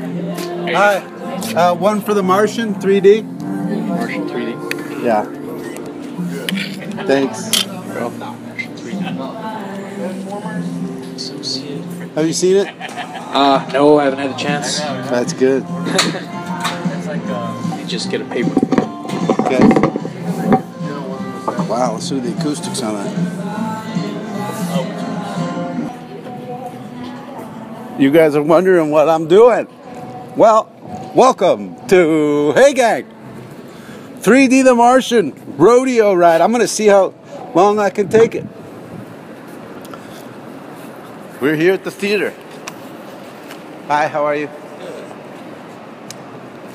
[0.00, 0.96] Hi.
[1.54, 3.22] Uh, one for the Martian 3D.
[3.86, 5.04] Martian 3D.
[5.04, 5.24] Yeah.
[7.04, 7.64] Thanks.
[12.14, 12.68] Have you seen it?
[12.78, 14.78] Uh, no, I haven't had a chance.
[14.78, 15.64] That's good.
[17.10, 18.50] You just get a paper.
[19.40, 19.58] Okay.
[21.68, 23.40] Wow, let's do the acoustics on that.
[27.98, 29.66] You guys are wondering what I'm doing.
[30.36, 30.70] Well,
[31.12, 33.04] welcome to Hey Gang
[34.20, 36.40] 3D The Martian rodeo ride.
[36.40, 37.12] I'm going to see how
[37.52, 38.46] long I can take it.
[41.40, 42.32] We're here at the theater.
[43.88, 44.46] Hi, how are you?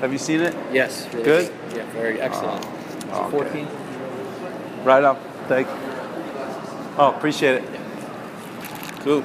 [0.02, 0.54] Have you seen it?
[0.74, 1.08] Yes.
[1.14, 1.54] really Good?
[1.74, 2.66] Yeah, very excellent.
[3.12, 3.66] Oh, okay.
[3.66, 4.84] 14.
[4.84, 5.18] Right on.
[5.48, 5.74] Thank you.
[6.98, 7.70] Oh, appreciate it.
[9.00, 9.24] Cool.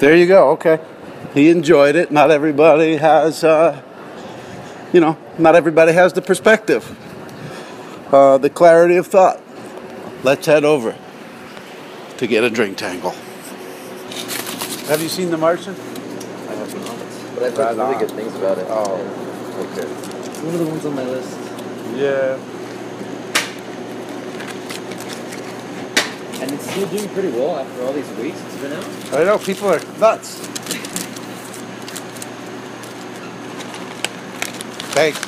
[0.00, 0.50] There you go.
[0.50, 0.91] Okay.
[1.34, 2.10] He enjoyed it.
[2.10, 3.80] Not everybody has, uh,
[4.92, 6.96] you know, not everybody has the perspective,
[8.12, 9.40] uh, the clarity of thought.
[10.22, 10.96] Let's head over
[12.18, 13.14] to get a drink tangle.
[14.88, 15.74] Have you seen The Martian?
[15.74, 17.34] I have not.
[17.34, 18.66] But I've heard really good things about it.
[18.68, 19.00] Oh,
[19.72, 19.88] okay.
[20.44, 21.38] One of the ones on my list.
[21.96, 22.38] Yeah.
[26.42, 29.14] And it's still doing pretty well after all these weeks it's been out.
[29.14, 30.40] I know people are nuts.
[34.92, 35.18] Thanks.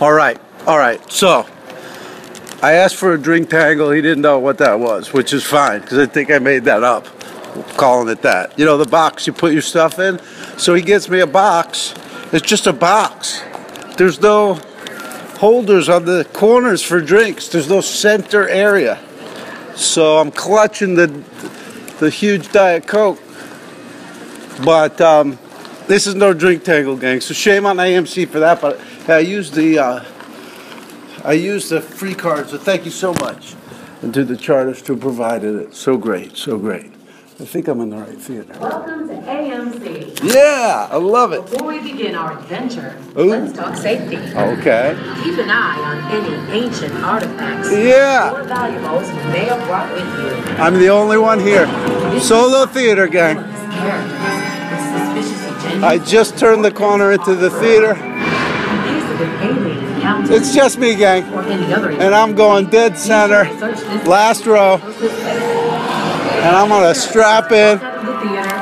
[0.00, 1.00] All right, all right.
[1.10, 1.46] So
[2.62, 3.90] I asked for a drink tangle.
[3.90, 6.84] He didn't know what that was, which is fine because I think I made that
[6.84, 7.06] up,
[7.76, 8.58] calling it that.
[8.58, 10.20] You know, the box you put your stuff in.
[10.56, 11.94] So he gets me a box.
[12.32, 13.42] It's just a box.
[13.96, 14.54] There's no
[15.38, 17.48] holders on the corners for drinks.
[17.48, 18.98] There's no center area.
[19.74, 21.08] So I'm clutching the
[21.98, 23.20] the huge Diet Coke.
[24.64, 25.38] But um,
[25.86, 27.20] this is no drink tangle, gang.
[27.20, 28.60] So shame on AMC for that.
[28.60, 30.04] But I used the uh,
[31.24, 32.48] I used the free card.
[32.48, 33.54] So thank you so much,
[34.02, 35.74] and to the charters who provided it.
[35.74, 36.92] So great, so great.
[37.40, 38.54] I think I'm in the right theater.
[38.60, 40.34] Welcome to AMC.
[40.34, 41.40] Yeah, I love it.
[41.50, 43.30] Before we begin our adventure, Ooh.
[43.30, 44.16] let's talk safety.
[44.18, 44.94] Okay.
[45.24, 48.34] Keep an eye on any ancient artifacts Yeah.
[48.34, 50.04] or valuables you may have brought with
[50.48, 50.54] you.
[50.62, 51.66] I'm the only one here.
[52.20, 53.38] Solo theater, gang.
[55.82, 57.94] I just turned the corner into the theater.
[57.94, 61.32] These have been alien encounters It's just me, gang.
[61.32, 63.44] or any other And I'm going dead center,
[64.04, 68.60] last row, and I'm gonna strap in, Out of the theater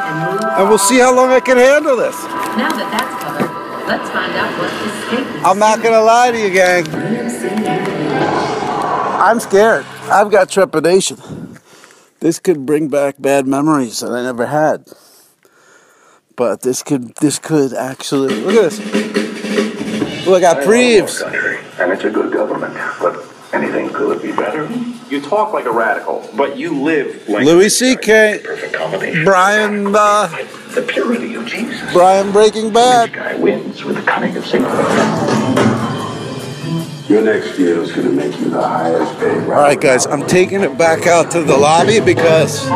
[0.58, 2.14] and we'll see how long I can handle this.
[2.22, 5.46] Now that that's covered, let's find out what escape.
[5.46, 6.84] I'm not gonna lie to you, gang.
[9.20, 9.84] I'm scared.
[10.10, 11.18] I've got trepidation.
[12.20, 14.86] This could bring back bad memories that I never had.
[16.38, 20.24] But this could this could actually look at this.
[20.24, 21.20] Look, I got Preeves.
[21.20, 24.70] country, and it's a good government, but anything could be better.
[25.10, 28.42] You talk like a radical, but you live like Louis C.K.
[28.44, 29.24] Perfect combination.
[29.24, 30.28] Brian uh,
[30.76, 31.92] The purity of Jesus.
[31.92, 33.08] Brian Breaking Bad.
[33.08, 34.68] This guy wins with the cunning of Satan.
[37.08, 39.44] Your next deal is gonna make you the highest paid.
[39.44, 42.68] All right, guys, I'm taking it back out to the lobby because,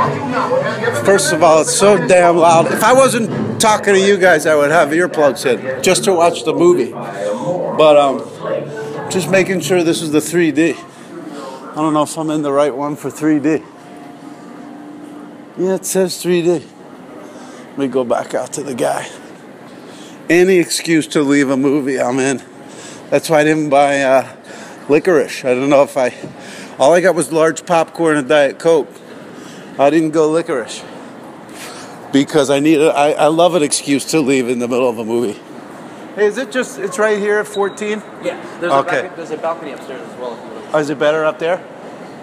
[1.04, 2.72] first of all, it's so damn loud.
[2.72, 3.28] If I wasn't
[3.62, 6.90] talking to you guys, I would have earplugs in just to watch the movie.
[6.90, 10.74] But um, just making sure this is the 3D.
[11.70, 13.64] I don't know if I'm in the right one for 3D.
[15.56, 16.66] Yeah, it says 3D.
[17.68, 19.08] Let me go back out to the guy.
[20.28, 22.42] Any excuse to leave a movie, I'm in.
[23.10, 24.36] That's why I didn't buy uh,
[24.88, 25.44] licorice.
[25.44, 26.12] I don't know if I.
[26.80, 28.88] All I got was large popcorn and Diet Coke.
[29.78, 30.82] I didn't go licorice
[32.12, 32.80] because I need.
[32.80, 35.38] I, I love an excuse to leave in the middle of a movie.
[36.14, 36.78] Hey, is it just?
[36.78, 38.02] It's right here at 14.
[38.22, 38.98] Yeah, there's, Okay.
[38.98, 40.34] a balcony, there's a balcony upstairs as well.
[40.34, 41.64] If you want Oh, is it better up there?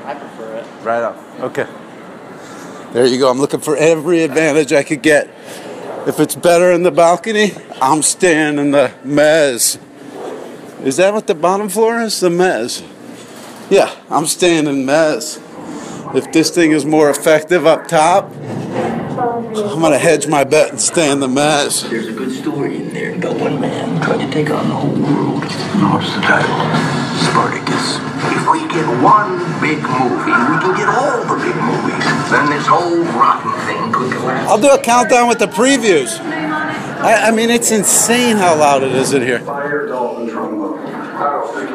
[0.06, 0.66] I prefer it.
[0.84, 1.18] Right up.
[1.42, 1.68] Okay.
[2.94, 3.30] There you go.
[3.30, 5.28] I'm looking for every advantage I could get.
[6.08, 9.80] If it's better in the balcony, I'm staying in the mez.
[10.84, 12.19] Is that what the bottom floor is?
[12.19, 12.84] The mez.
[13.69, 15.38] Yeah, I'm staying in mez.
[16.16, 18.31] If this thing is more effective up top,
[19.19, 21.89] I'm gonna hedge my bet and stay in the mez.
[21.89, 24.94] There's a good story in there about one man tried to take on the whole
[24.94, 25.44] world.
[25.44, 26.56] What's the title?
[27.27, 27.98] Spartacus.
[28.31, 32.06] If we get one big movie, we can get all the big movies.
[32.31, 34.50] Then this whole rotten thing could collapse.
[34.50, 36.18] I'll do a countdown with the previews.
[36.19, 39.39] I, I mean, it's insane how loud it is in here.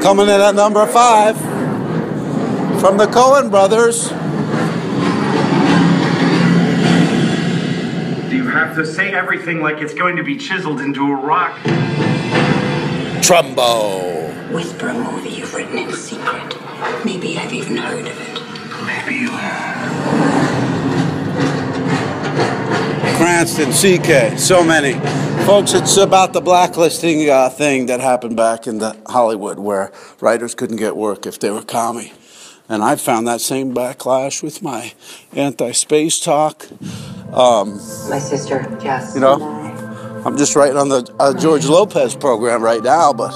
[0.00, 1.38] Coming in at number five
[2.81, 4.11] from the Coen brothers.
[8.75, 11.56] Have have to say everything like it's going to be chiseled into a rock.
[13.23, 14.53] Trumbo.
[14.53, 16.56] Whisper a movie you've written in secret.
[17.05, 18.41] Maybe I've even heard of it.
[18.85, 19.93] Maybe you have.
[23.17, 24.94] Cranston, CK, so many.
[25.44, 30.56] Folks, it's about the blacklisting uh, thing that happened back in the Hollywood where writers
[30.56, 32.12] couldn't get work if they were commie.
[32.69, 34.94] And I found that same backlash with my
[35.32, 36.67] anti-space talk.
[37.35, 37.75] Um,
[38.09, 39.15] My sister, Jess.
[39.15, 39.35] You know?
[39.35, 43.35] and I- I'm just writing on the uh, George Lopez program right now, but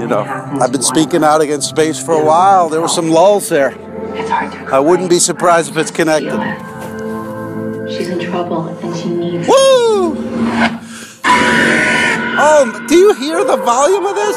[0.00, 0.20] you know,
[0.60, 2.68] I've been speaking out against space for a while.
[2.68, 3.70] There were some lulls there.
[4.14, 6.30] It's hard to I wouldn't be surprised if it's connected.
[7.90, 9.48] She's in trouble and she needs.
[9.48, 10.16] Woo!
[12.38, 14.36] Oh, do you hear the volume of this?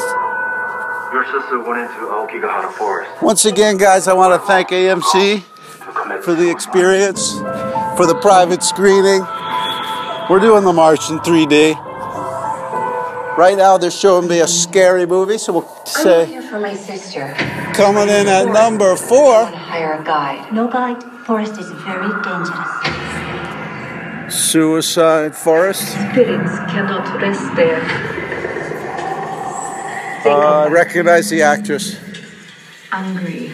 [1.14, 5.42] Your sister went into Aokigahara Forest Once again, guys, I want to thank AMC
[6.24, 7.34] for the experience,
[8.00, 9.20] for the private screening.
[10.30, 11.76] We're doing The March in 3D.
[13.38, 16.76] Right now, they're showing me a scary movie, so we'll I'm say here for my
[16.76, 17.34] sister.
[17.74, 19.34] coming in at number I four.
[19.44, 20.54] want to hire a guide.
[20.54, 21.04] No guide.
[21.26, 22.72] Forest is very dangerous.
[24.34, 25.82] Suicide Forest.
[25.92, 27.82] Spirits cannot rest there.
[30.26, 32.00] Uh, I recognize the actress.
[32.94, 33.52] Angry.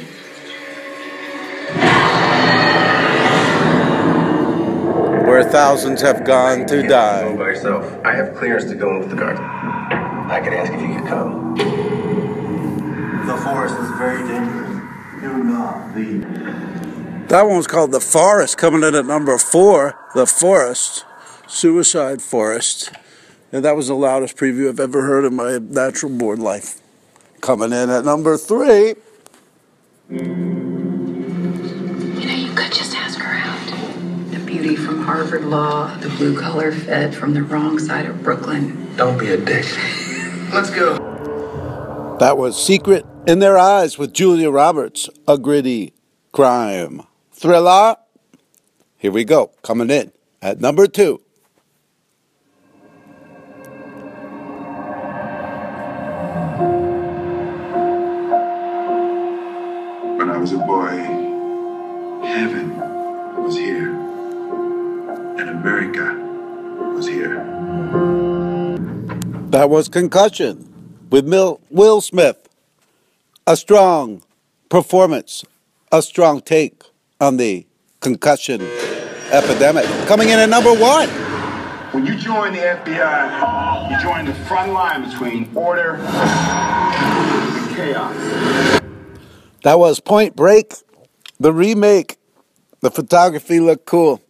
[5.26, 7.36] Where thousands have gone to Go die.
[7.36, 8.00] by yourself.
[8.06, 9.38] I have clearance to go in with the guard.
[9.38, 11.56] I could ask if you could come.
[13.26, 14.82] The forest is very dangerous.
[15.22, 16.22] Do not leave.
[17.30, 19.98] That one was called The Forest, coming in at number four.
[20.14, 21.06] The Forest,
[21.48, 22.92] Suicide Forest.
[23.52, 26.80] And that was the loudest preview I've ever heard in my natural born life.
[27.42, 28.96] Coming in at number three.
[30.10, 30.20] You
[34.66, 38.96] The beauty from Harvard Law, the blue collar fed from the wrong side of Brooklyn.
[38.96, 39.64] Don't be a dick.
[40.52, 42.18] Let's go.
[42.20, 45.94] That was Secret in Their Eyes with Julia Roberts, a gritty
[46.32, 47.98] crime thriller.
[48.98, 51.22] Here we go, coming in at number two.
[60.18, 60.98] When I was a boy,
[62.26, 62.65] heaven
[65.66, 66.14] America
[66.94, 67.38] was here.
[69.50, 70.72] That was Concussion
[71.10, 72.48] with Mil- Will Smith.
[73.48, 74.22] A strong
[74.70, 75.44] performance,
[75.92, 76.84] a strong take
[77.20, 77.66] on the
[78.00, 78.62] concussion
[79.32, 79.86] epidemic.
[80.08, 81.10] Coming in at number one.
[81.94, 88.82] When you join the FBI, you join the front line between order and chaos.
[89.64, 90.76] That was Point Break,
[91.40, 92.18] the remake.
[92.82, 94.22] The photography looked cool.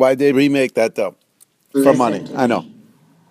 [0.00, 1.14] Why'd they remake that though?
[1.72, 2.64] For money, I know.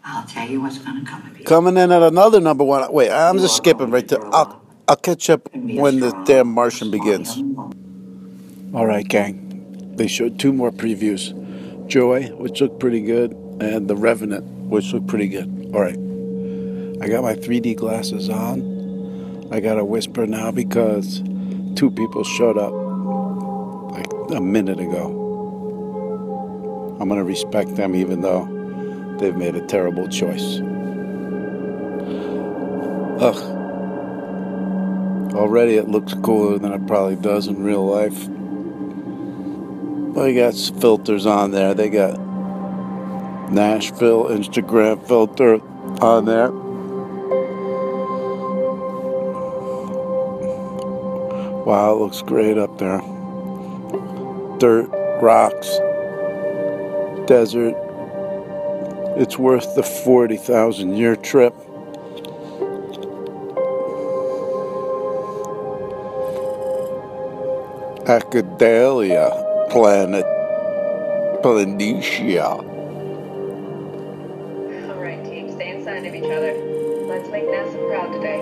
[0.03, 1.43] I'll tell you what's going to come of you.
[1.43, 2.93] Coming in at another number one.
[2.93, 4.23] Wait, I'm just skipping right there.
[4.31, 7.37] I'll, I'll catch up when the damn Martian begins.
[8.71, 9.95] All right, gang.
[9.95, 11.33] They showed two more previews
[11.87, 15.71] Joy, which looked pretty good, and The Revenant, which looked pretty good.
[15.73, 15.97] All right.
[17.01, 19.49] I got my 3D glasses on.
[19.51, 21.23] I got to whisper now because
[21.75, 22.73] two people showed up
[23.91, 25.18] like a minute ago.
[26.99, 30.59] I'm going to respect them even though they've made a terrible choice.
[33.21, 33.55] Ugh.
[35.33, 38.27] Already it looks cooler than it probably does in real life.
[40.15, 41.73] They got filters on there.
[41.73, 42.19] They got
[43.49, 45.61] Nashville Instagram filter
[46.01, 46.51] on there.
[51.65, 52.99] Wow, it looks great up there.
[54.57, 54.89] Dirt,
[55.21, 55.79] rocks,
[57.29, 57.75] desert.
[59.15, 61.53] It's worth the 40,000 year trip.
[68.09, 69.29] Acidalia
[69.69, 70.25] planet,
[71.43, 72.47] Polynesia.
[72.47, 72.63] All
[74.97, 76.53] right, team, stay inside of each other.
[77.05, 78.39] Let's make NASA proud today.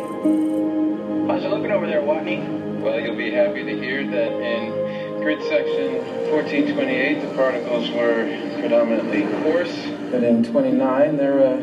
[1.28, 2.80] How's it looking over there, Watney?
[2.80, 4.87] Well, you'll be happy to hear that in
[5.28, 5.96] grid section
[6.32, 8.24] 1428, the particles were
[8.62, 9.76] predominantly coarse,
[10.10, 11.58] but in 29, they're, uh,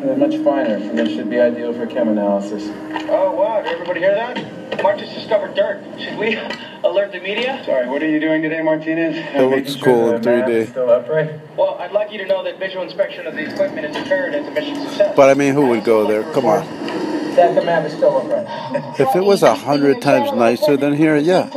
[0.00, 2.70] they're much finer, and they should be ideal for chem analysis.
[3.10, 4.82] Oh, wow, did everybody hear that?
[4.82, 5.84] Marcus discovered dirt.
[6.00, 6.34] Should we
[6.82, 7.62] alert the media?
[7.66, 9.16] Sorry, what are you doing today, Martinez?
[9.16, 10.70] It looks cool in 3D.
[10.70, 11.30] Still upright?
[11.58, 14.50] Well, I'd like you to know that visual inspection of the equipment is imperative to
[14.50, 15.14] mission success.
[15.14, 16.22] But I mean, who would go there?
[16.32, 16.91] Come on.
[17.36, 19.00] That map is still upright.
[19.00, 21.48] If it was a hundred times nicer than here, yeah,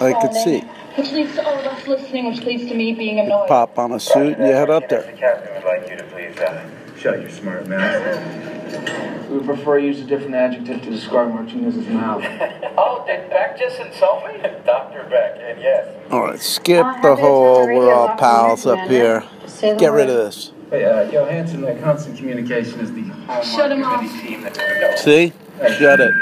[0.00, 0.60] I could see.
[0.96, 3.48] which leads to all of us listening, which leads to me being annoyed.
[3.48, 5.02] Pop on a suit and you head up there.
[5.18, 6.64] captain would like you to please uh,
[6.96, 9.28] shut your smart mouth.
[9.30, 12.24] We would prefer use a different adjective to describe Martinez's mouth.
[12.76, 14.40] Oh, did Beck just insult me?
[14.66, 15.04] Dr.
[15.08, 15.86] Beck, and yes.
[16.10, 19.22] All right, skip the whole we're all pals up here.
[19.60, 20.50] Get rid of this.
[20.74, 24.20] Hey, uh, Johansson, that constant communication is the hallmark Shut him of any off.
[24.20, 25.32] team that See?
[25.78, 26.12] Shut it.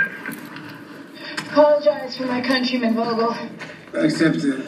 [1.38, 3.34] Apologize for my countryman, Vogel.
[3.94, 4.66] Accepted.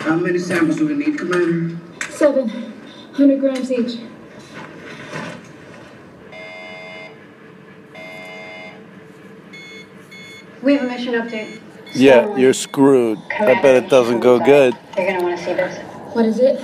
[0.00, 1.78] How many samples do we need, Commander?
[2.10, 2.48] Seven.
[2.48, 4.00] 100 grams each.
[10.64, 11.60] We have a mission update.
[11.94, 13.20] Yeah, you're screwed.
[13.38, 14.74] I bet it doesn't go good.
[14.96, 15.78] You're gonna want to see this.
[16.12, 16.60] What is it?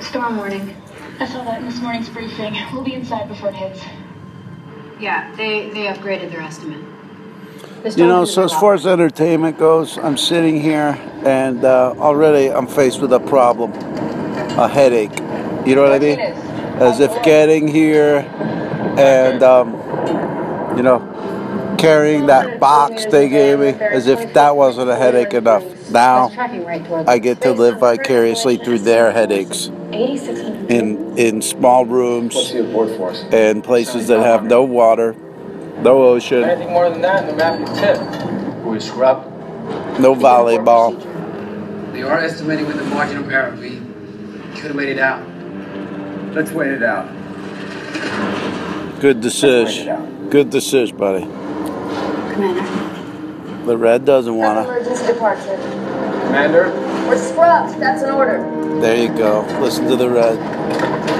[0.00, 0.76] Storm warning.
[1.18, 2.56] I saw that in this morning's briefing.
[2.72, 3.80] We'll be inside before it hits.
[5.00, 6.84] Yeah, they they upgraded their estimate.
[7.82, 12.50] The You know, so as far as entertainment goes, I'm sitting here and uh, already
[12.50, 13.72] I'm faced with a problem
[14.58, 15.18] a headache.
[15.66, 16.18] You know what I mean?
[16.18, 18.18] As if getting here
[18.98, 19.72] and, um,
[20.76, 25.64] you know, carrying that box they gave me, as if that wasn't a headache enough.
[25.90, 30.70] Now tracking right towards I get to live vicariously through their headaches 8600.
[30.70, 33.24] in in small rooms What's he aboard for us?
[33.32, 35.14] and places that have no water,
[35.80, 38.64] no ocean, Anything more than that, and the map could tip.
[38.64, 39.24] We scrub.
[40.00, 40.94] no volleyball.
[41.92, 43.54] They are estimating with the margin of error.
[43.56, 43.80] We
[44.60, 45.22] could wait it out.
[46.34, 47.08] Let's wait it out.
[49.00, 50.28] Good decision.
[50.30, 51.24] Good decision, buddy.
[52.32, 53.64] Commander.
[53.66, 54.62] The red doesn't wanna.
[54.64, 55.56] Emergency departure.
[56.26, 56.70] Commander?
[57.08, 57.80] We're scrubbed.
[57.80, 58.38] That's an order.
[58.80, 59.46] There you go.
[59.60, 60.36] Listen to the red.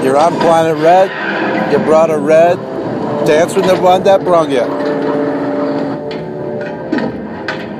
[0.03, 1.71] You're on planet red.
[1.71, 2.57] You brought a red.
[3.25, 4.65] Dance with the one that brung you.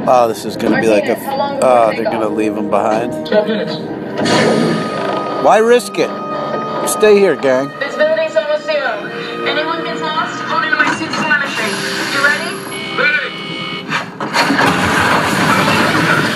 [0.09, 1.17] Oh, this is gonna be like a.
[1.61, 3.27] Oh, they're gonna leave him behind.
[3.27, 3.75] Twelve minutes.
[5.43, 6.09] Why risk it?
[6.89, 7.69] Stay here, gang.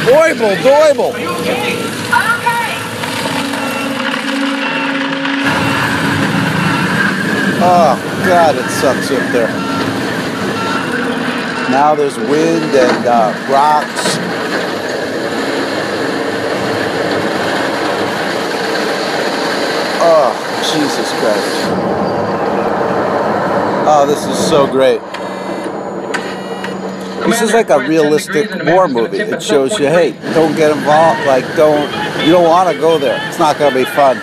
[0.05, 1.13] Doible, doible.
[1.13, 2.71] I'm okay.
[7.63, 9.47] Oh, God, it sucks up there.
[11.69, 14.17] Now there's wind and uh, rocks.
[20.03, 20.33] Oh,
[20.73, 21.91] Jesus Christ.
[23.87, 24.99] Oh, this is so great.
[27.27, 29.19] This is like a realistic war movie.
[29.19, 31.25] It shows you, hey, don't get involved.
[31.25, 31.89] Like, don't,
[32.25, 33.19] you don't want to go there.
[33.27, 34.17] It's not going to be fun.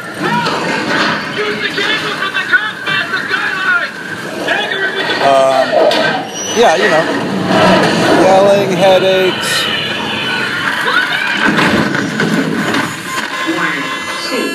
[5.29, 5.69] Um,
[6.57, 7.05] yeah, you know,
[8.25, 9.49] yelling, headaches,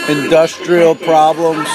[0.10, 1.70] industrial problems,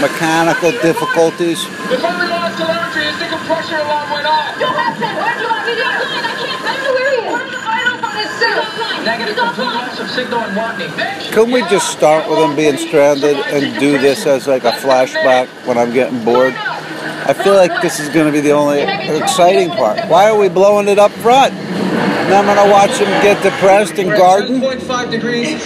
[0.00, 1.64] mechanical difficulties.
[1.88, 4.58] Before we lost telemetry, his decompressor alarm went off.
[4.60, 5.88] Johansson, where do you want me to go?
[5.88, 6.60] I can't.
[6.64, 7.32] I don't know where he is.
[7.32, 9.04] What the vitals on his suit?
[9.04, 11.32] Negative complete loss of signal in Watney.
[11.32, 15.48] Couldn't we just start with him being stranded and do this as like a flashback
[15.66, 16.54] when I'm getting bored?
[16.54, 20.00] I feel like this is going to be the only exciting part.
[20.08, 21.52] Why are we blowing it up front?
[21.52, 24.60] And I'm going to watch him get depressed and garden.
[24.60, 25.64] 7.5 degrees.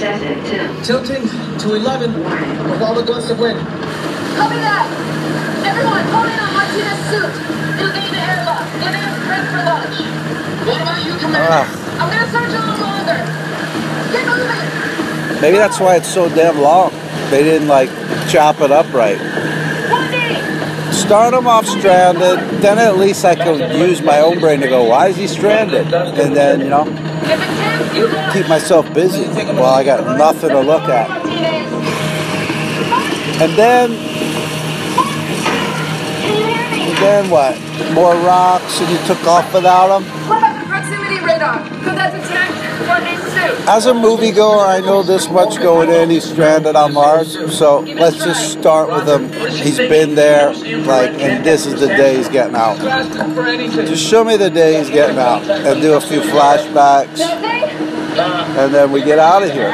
[0.86, 1.28] Tilting
[1.58, 2.14] to 11
[2.70, 3.58] with all the gusts of wind.
[3.58, 4.86] Copy that.
[5.66, 7.61] Everyone, hold in on Martinez's suit.
[11.44, 11.66] Ah.
[15.40, 16.92] Maybe that's why it's so damn long.
[17.30, 17.88] They didn't like
[18.28, 19.18] chop it up right.
[20.92, 24.84] Start him off stranded, then at least I can use my own brain to go,
[24.84, 25.92] why is he stranded?
[25.92, 26.84] And then, you know,
[28.32, 29.24] keep myself busy
[29.54, 31.10] while I got nothing to look at.
[33.42, 34.11] And then,
[37.02, 37.58] then what?
[37.92, 40.04] More rocks and you took off without them?
[40.28, 41.58] What about the proximity radar?
[41.82, 42.54] Could that detect
[42.86, 43.68] Courtney's suit?
[43.68, 46.10] As a moviegoer, I know this much going in.
[46.10, 49.30] He's stranded on Mars, so let's just start with him.
[49.50, 52.78] He's been there, like, and this is the day he's getting out.
[52.78, 58.90] Just show me the day he's getting out, and do a few flashbacks, and then
[58.90, 59.70] we get out of here.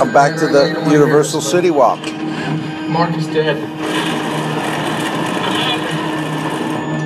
[0.00, 2.00] I'm back to the Universal City Walk.
[2.88, 3.77] Mark is dead.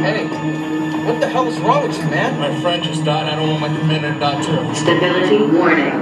[0.02, 0.26] Hey,
[1.06, 2.37] what the hell is wrong with you, man?
[2.40, 3.28] My friend just died.
[3.28, 4.75] I don't want my commander to die too.
[4.75, 5.92] Stability warning.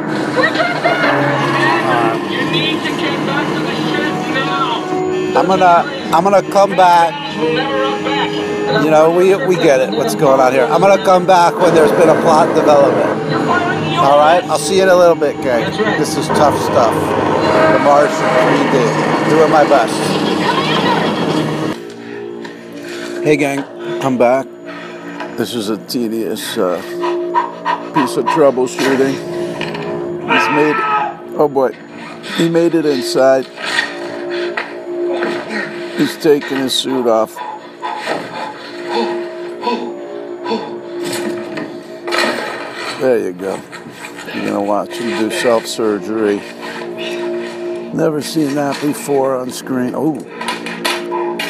[1.93, 5.39] Uh, you need to get back to the ship now.
[5.39, 5.85] I'm gonna,
[6.17, 7.13] I'm gonna come back.
[7.37, 8.85] We'll never run back.
[8.85, 9.91] You know, we we get it.
[9.91, 10.65] What's going on here?
[10.65, 13.31] I'm gonna come back when there's been a plot development.
[13.31, 15.71] You're firing the All right, I'll see you in a little bit, gang.
[15.99, 16.95] This is tough stuff.
[16.95, 19.29] The Martian 3D.
[19.29, 20.21] Doing my best.
[23.23, 23.63] Hey, gang,
[24.03, 24.47] I'm back.
[25.37, 26.81] This is a tedious uh,
[27.95, 29.13] piece of troubleshooting.
[30.23, 30.75] He's made,
[31.37, 31.73] oh boy,
[32.39, 33.45] he made it inside.
[35.99, 37.35] He's taking his suit off.
[43.03, 43.61] There you go.
[44.35, 46.37] You're gonna watch him do self surgery.
[47.93, 49.93] Never seen that before on screen.
[49.95, 50.15] Oh,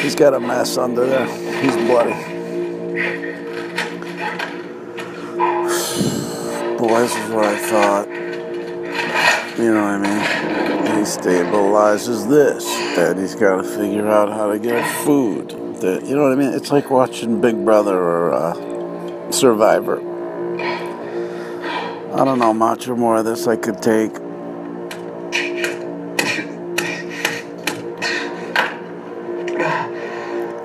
[0.01, 1.61] he's got a mess under there.
[1.61, 2.30] He's bloody.
[6.99, 8.07] This is what I thought.
[9.57, 10.97] You know what I mean?
[10.97, 15.49] He stabilizes this, then he's got to figure out how to get food.
[15.81, 16.53] That you know what I mean?
[16.53, 19.99] It's like watching Big Brother or uh, Survivor.
[22.13, 24.11] I don't know much or more of this I could take.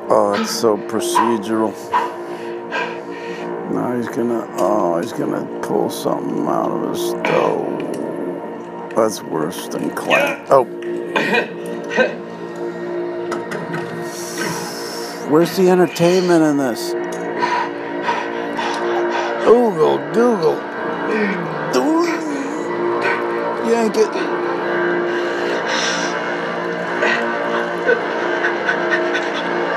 [0.08, 1.74] Oh, it's so procedural.
[3.96, 8.90] He's gonna, oh, he's gonna pull something out of his toe.
[8.94, 10.46] That's worse than clap.
[10.50, 10.64] Oh.
[15.30, 16.92] Where's the entertainment in this?
[19.44, 20.56] Google, Google.
[23.66, 24.10] Yank it.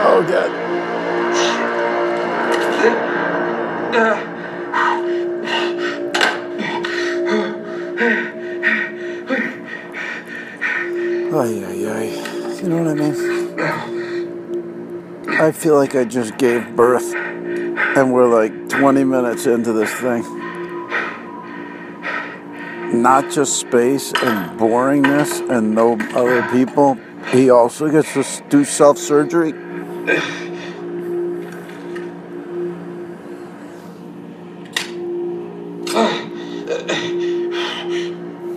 [0.02, 0.59] Oh, God.
[4.00, 4.06] Ay,
[11.36, 12.08] ay, ay.
[12.62, 13.16] You know what I mean?
[15.28, 20.24] I feel like I just gave birth and we're like 20 minutes into this thing.
[23.02, 26.98] Not just space and boringness and no other people,
[27.34, 29.52] he also gets to do self surgery.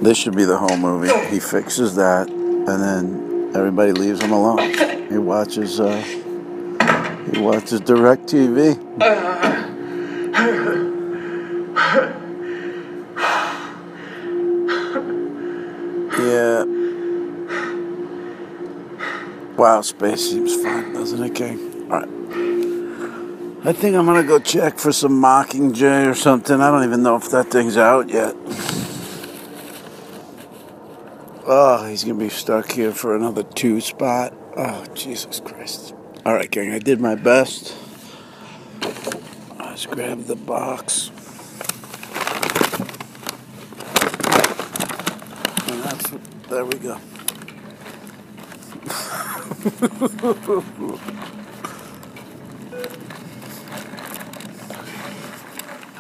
[0.02, 1.12] This should be the whole movie.
[1.28, 5.08] He fixes that, and then everybody leaves him alone.
[5.08, 5.78] He watches.
[5.78, 5.94] Uh,
[7.32, 8.76] he watches Direct TV.
[16.18, 16.64] Yeah.
[19.56, 21.90] Wow, space seems fun, doesn't it, King?
[21.92, 22.08] All right.
[23.64, 26.60] I think I'm gonna go check for some Mockingjay or something.
[26.60, 28.34] I don't even know if that thing's out yet.
[31.44, 34.32] Oh, he's gonna be stuck here for another two spot.
[34.56, 35.92] Oh, Jesus Christ.
[36.24, 37.74] All right, gang, I did my best.
[39.58, 41.08] Let's grab the box.
[45.66, 46.10] And that's,
[46.48, 47.00] there we go.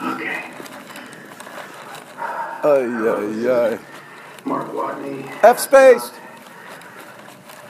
[0.02, 0.44] Okay.
[2.64, 3.91] Ay, ay, ay.
[5.42, 6.12] F space.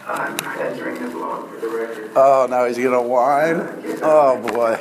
[0.07, 2.11] I'm entering log for the record.
[2.15, 3.61] Oh, now he's gonna whine.
[4.03, 4.79] Oh boy.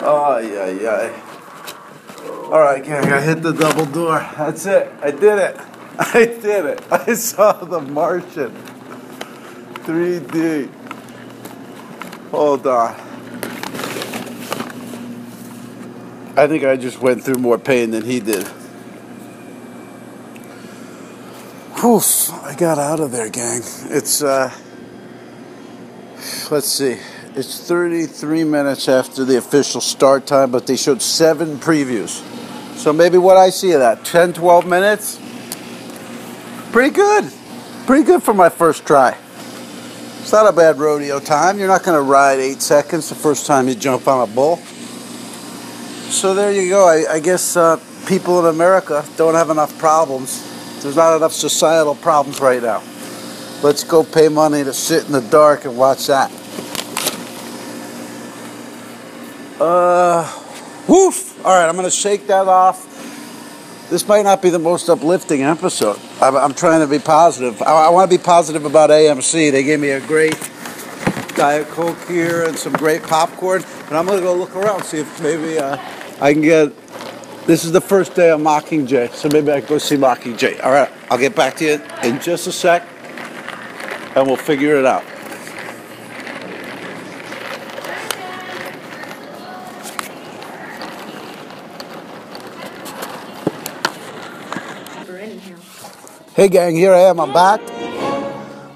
[0.00, 1.20] Oh yeah, yeah.
[2.44, 4.18] All right, gang, I hit the double door.
[4.36, 4.90] That's it.
[5.02, 5.56] I did it.
[5.98, 6.92] I did it.
[6.92, 8.54] I saw the Martian.
[9.84, 10.70] 3D.
[12.30, 12.94] Hold on.
[16.36, 18.48] I think I just went through more pain than he did.
[21.84, 23.60] Oof, I got out of there, gang.
[23.90, 24.50] It's, uh,
[26.50, 26.96] let's see,
[27.34, 32.22] it's 33 minutes after the official start time, but they showed seven previews.
[32.78, 35.20] So maybe what I see of that, 10, 12 minutes?
[36.72, 37.30] Pretty good.
[37.84, 39.14] Pretty good for my first try.
[40.20, 41.58] It's not a bad rodeo time.
[41.58, 44.56] You're not going to ride eight seconds the first time you jump on a bull.
[46.08, 46.88] So there you go.
[46.88, 50.53] I, I guess uh, people in America don't have enough problems.
[50.84, 52.82] There's not enough societal problems right now.
[53.62, 56.30] Let's go pay money to sit in the dark and watch that.
[59.58, 60.30] Uh,
[60.86, 61.42] woof!
[61.42, 63.88] All right, I'm going to shake that off.
[63.88, 65.98] This might not be the most uplifting episode.
[66.20, 67.62] I'm, I'm trying to be positive.
[67.62, 69.52] I, I want to be positive about AMC.
[69.52, 70.38] They gave me a great
[71.34, 73.64] Diet Coke here and some great popcorn.
[73.88, 75.78] And I'm going to go look around, see if maybe uh,
[76.20, 76.83] I can get.
[77.46, 80.64] This is the first day of Mockingjay, so maybe I can go see Mockingjay.
[80.64, 82.88] All right, I'll get back to you in just a sec,
[84.16, 85.04] and we'll figure it out.
[96.34, 97.20] Hey gang, here I am.
[97.20, 97.60] I'm back.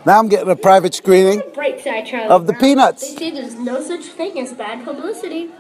[0.05, 1.41] Now I'm getting a private screening
[2.29, 3.15] of the Peanuts.
[3.15, 5.51] They say there's no such thing as bad publicity.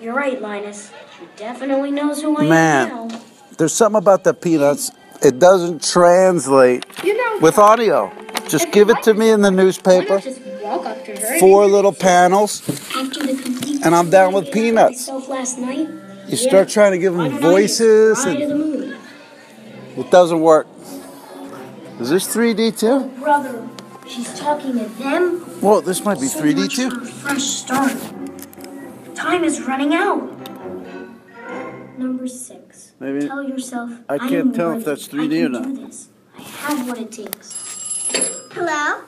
[0.00, 0.90] You're right, Linus.
[1.18, 3.20] She definitely knows who I am Man, now.
[3.58, 4.90] there's something about the Peanuts.
[5.22, 8.10] It doesn't translate You know, with audio.
[8.48, 10.18] Just give it to me in the newspaper.
[10.18, 11.38] just walk up her.
[11.38, 15.08] Four little panels, After the complete and I'm down with Peanuts.
[15.28, 15.88] last night.
[16.28, 18.96] You start trying to give them voices, Eye to the and
[19.98, 20.66] it doesn't work.
[22.00, 23.08] Is this 3D too?
[23.20, 23.68] Brother,
[24.08, 25.60] she's talking to them.
[25.60, 26.90] Well, this might be 3D too.
[27.06, 27.92] fresh start.
[29.20, 30.22] Time is running out.
[31.98, 32.92] Number six.
[33.00, 33.90] Maybe- Tell yourself.
[34.08, 35.64] I can't tell if that's 3D can or not.
[35.74, 36.08] do this.
[36.38, 38.08] I have what it takes.
[38.52, 39.02] Hello.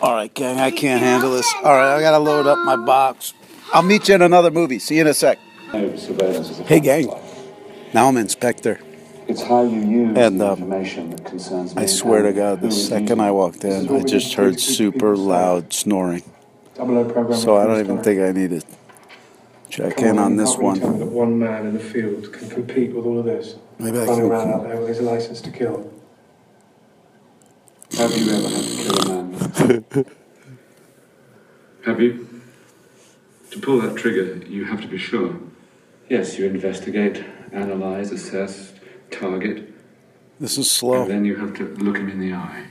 [0.00, 1.52] All right, gang, I can't handle this.
[1.62, 3.34] All right, I gotta load up my box.
[3.74, 4.78] I'll meet you in another movie.
[4.78, 5.38] See you in a sec.
[5.70, 7.12] Hey, gang.
[7.92, 8.80] Now I'm Inspector.
[9.28, 11.82] It's how you use And, the um, information that concerns me.
[11.82, 15.16] I swear to God, the second I walked in, I just heard Keep- keep super
[15.16, 16.22] loud snoring.
[16.80, 18.66] Double O program So I don't even think I need to
[19.68, 20.98] check Come in on, this can't really tell one.
[21.00, 23.56] that one man in the field can compete with all of this.
[23.78, 25.92] Maybe I Running around out there with his license to kill.
[27.98, 30.06] Have you ever had to kill a man?
[31.84, 32.40] Have you?
[33.50, 35.38] To pull that trigger, you have to be sure.
[36.08, 38.72] Yes, you investigate, analyze, assess,
[39.10, 39.68] target.
[40.38, 41.02] This is slow.
[41.02, 42.68] And then you have to look him in the eye.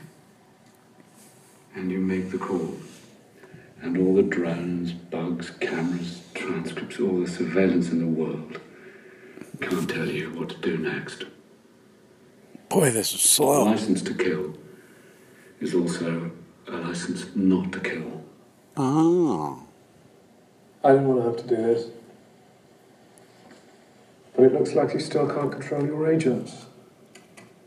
[1.75, 2.73] And you make the call.
[3.81, 8.59] And all the drones, bugs, cameras, transcripts, all the surveillance in the world
[9.61, 11.23] Can't tell you what to do next.
[12.69, 13.63] Boy, this is slow.
[13.63, 14.53] A license to kill
[15.59, 16.31] is also
[16.67, 18.23] a license not to kill.
[18.77, 19.63] Oh.
[20.83, 21.87] I didn't want to have to do this.
[24.35, 26.67] But it looks like you still can't control your agents.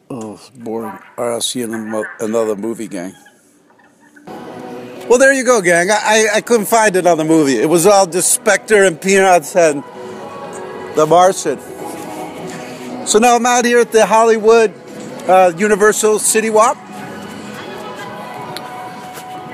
[0.09, 0.99] Oh, it's boring.
[1.19, 3.15] All right, I'll see you in mo- another movie, gang.
[5.09, 5.91] Well, there you go, gang.
[5.91, 7.57] I, I, couldn't find another movie.
[7.57, 9.83] It was all just Spectre and Peanuts and
[10.95, 11.59] The Martian.
[13.07, 14.73] So now I'm out here at the Hollywood
[15.29, 16.77] uh, Universal City Walk.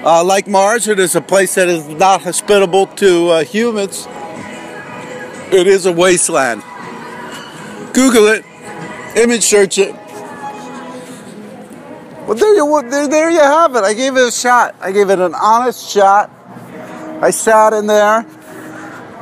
[0.05, 4.07] Uh, like Mars, it is a place that is not hospitable to uh, humans.
[5.51, 6.63] It is a wasteland.
[7.95, 8.45] Google it,
[9.17, 9.95] image search it.
[12.29, 13.85] Well, there you there, there you have it.
[13.85, 14.75] I gave it a shot.
[14.83, 16.31] I gave it an honest shot.
[17.23, 18.27] I sat in there.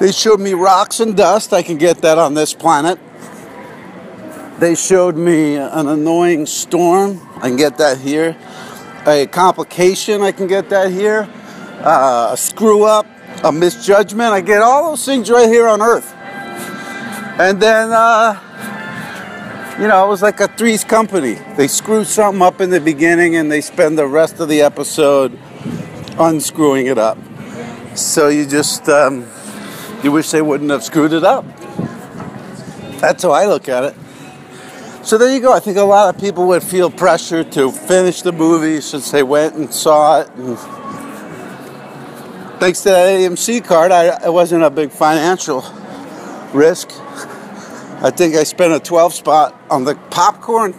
[0.00, 1.52] They showed me rocks and dust.
[1.52, 2.98] I can get that on this planet.
[4.58, 7.20] They showed me an annoying storm.
[7.36, 8.36] I can get that here.
[9.06, 10.22] A complication.
[10.22, 11.28] I can get that here.
[11.82, 13.06] Uh, a screw up,
[13.44, 14.32] a misjudgment.
[14.32, 16.12] I get all those things right here on Earth.
[17.38, 17.92] And then.
[17.92, 18.40] Uh,
[19.78, 21.34] you know, it was like a three's company.
[21.56, 25.38] They screw something up in the beginning and they spend the rest of the episode
[26.18, 27.18] unscrewing it up.
[27.94, 29.26] So you just, um,
[30.02, 31.44] you wish they wouldn't have screwed it up.
[33.00, 33.94] That's how I look at it.
[35.04, 35.52] So there you go.
[35.52, 39.22] I think a lot of people would feel pressure to finish the movie since they
[39.22, 40.30] went and saw it.
[40.36, 40.58] And
[42.58, 45.62] thanks to that AMC card, I, it wasn't a big financial
[46.54, 46.90] risk.
[48.02, 50.74] I think I spent a 12 spot on the popcorn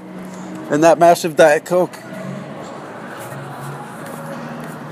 [0.70, 1.94] and that massive Diet Coke.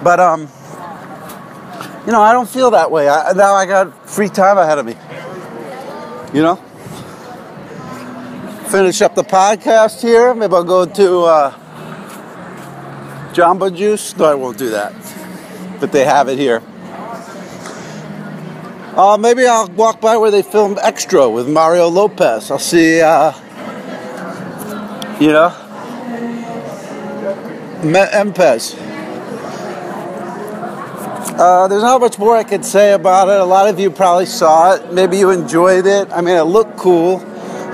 [0.04, 0.50] But, um,
[2.06, 3.08] you know, I don't feel that way.
[3.08, 4.96] I, now I got free time ahead of me.
[6.34, 6.56] You know?
[8.70, 10.34] Finish up the podcast here.
[10.34, 11.52] Maybe I'll go to uh,
[13.34, 14.18] Jamba Juice.
[14.18, 14.94] No, I won't do that.
[15.80, 16.64] But they have it here.
[18.96, 22.50] Uh, maybe I'll walk by where they filmed Extra with Mario Lopez.
[22.50, 23.34] I'll see, uh,
[25.20, 25.54] you know,
[27.84, 28.74] Empez.
[31.38, 33.38] Uh, there's not much more I could say about it.
[33.42, 34.94] A lot of you probably saw it.
[34.94, 36.10] Maybe you enjoyed it.
[36.14, 37.20] I mean, it looked cool.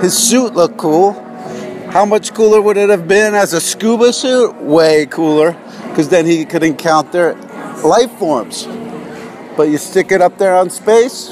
[0.00, 1.12] His suit looked cool.
[1.92, 4.56] How much cooler would it have been as a scuba suit?
[4.56, 5.52] Way cooler,
[5.88, 7.34] because then he could encounter
[7.84, 8.66] life forms.
[9.56, 11.30] But you stick it up there on space,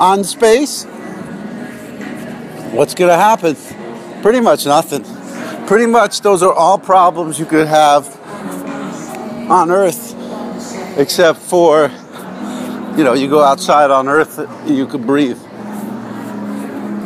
[0.00, 0.84] on space,
[2.72, 3.56] what's going to happen?
[4.22, 5.04] Pretty much nothing.
[5.66, 8.08] Pretty much those are all problems you could have
[9.50, 10.14] on Earth,
[10.98, 11.90] except for,
[12.96, 15.38] you know, you go outside on Earth, you could breathe.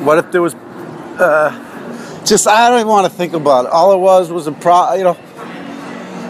[0.04, 3.72] What if there was, uh, just, I don't even want to think about it.
[3.72, 5.16] All it was was a pro, you know,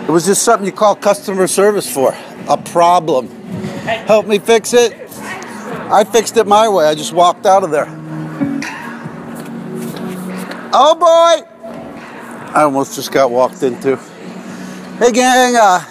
[0.09, 2.15] it was just something you call customer service for,
[2.49, 3.29] a problem.
[4.07, 4.93] Help me fix it.
[5.93, 6.87] I fixed it my way.
[6.87, 7.87] I just walked out of there.
[10.73, 11.47] Oh boy!
[12.55, 13.97] I almost just got walked into.
[14.99, 15.57] Hey, gang.
[15.57, 15.85] Uh,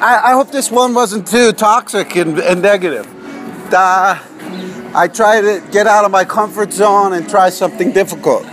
[0.00, 3.06] I, I hope this one wasn't too toxic and, and negative.
[3.72, 4.18] Uh,
[4.94, 8.44] I try to get out of my comfort zone and try something difficult.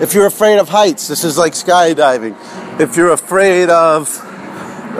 [0.00, 2.34] If you're afraid of heights, this is like skydiving.
[2.80, 4.08] If you're afraid of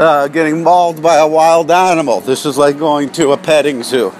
[0.00, 4.12] uh, getting mauled by a wild animal, this is like going to a petting zoo.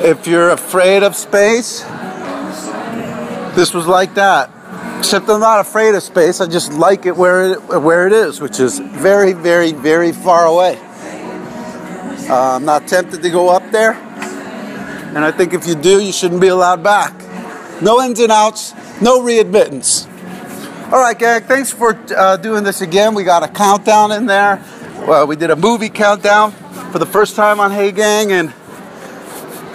[0.00, 1.82] If you're afraid of space,
[3.54, 4.50] this was like that.
[4.98, 6.40] Except I'm not afraid of space.
[6.40, 10.46] I just like it where it where it is, which is very, very, very far
[10.46, 10.78] away.
[12.28, 16.12] Uh, I'm not tempted to go up there, and I think if you do, you
[16.12, 17.12] shouldn't be allowed back.
[17.80, 20.08] No ins and outs, no readmittance.
[20.92, 21.42] All right, gang.
[21.42, 23.14] Thanks for uh, doing this again.
[23.14, 24.64] We got a countdown in there.
[25.06, 26.52] Well, we did a movie countdown
[26.92, 28.52] for the first time on Hey Gang, and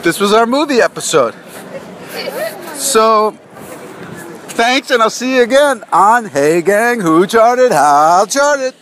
[0.01, 1.35] this was our movie episode.
[2.75, 3.31] So
[4.51, 8.73] thanks, and I'll see you again on Hey Gang, Who Charted, How Charted.